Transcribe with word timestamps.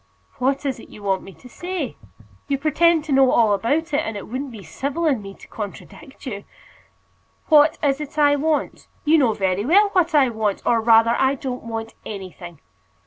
"What 0.39 0.65
is 0.65 0.79
it 0.79 0.89
you 0.89 1.03
want 1.03 1.21
me 1.21 1.31
to 1.35 1.47
say? 1.47 1.95
You 2.47 2.57
pretend 2.57 3.03
to 3.03 3.11
know 3.11 3.29
all 3.31 3.53
about 3.53 3.93
it, 3.93 3.99
and 3.99 4.17
it 4.17 4.27
wouldn't 4.27 4.49
be 4.49 4.63
civil 4.63 5.05
in 5.05 5.21
me 5.21 5.35
to 5.35 5.47
contradict 5.47 6.25
you." 6.25 6.43
"What 7.49 7.77
is 7.83 8.01
it 8.01 8.17
I 8.17 8.35
want? 8.35 8.87
You 9.05 9.19
know 9.19 9.33
very 9.33 9.63
well 9.63 9.89
what 9.89 10.15
I 10.15 10.29
want; 10.29 10.63
or 10.65 10.81
rather, 10.81 11.15
I 11.19 11.35
don't 11.35 11.61
want 11.65 11.93
anything. 12.03 12.61